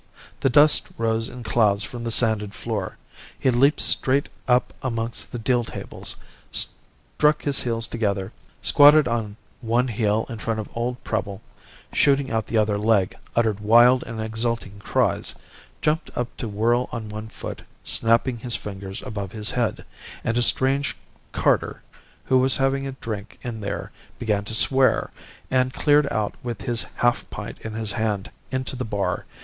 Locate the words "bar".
28.83-29.25